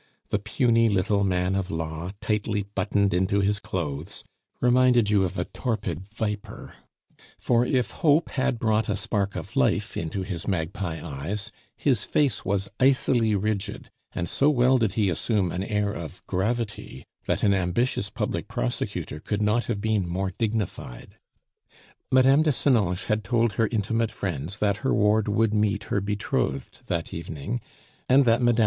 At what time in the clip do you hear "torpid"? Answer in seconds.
5.45-5.99